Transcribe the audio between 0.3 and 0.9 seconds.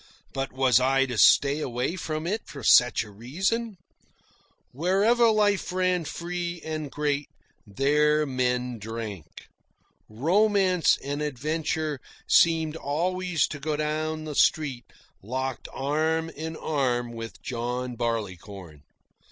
But was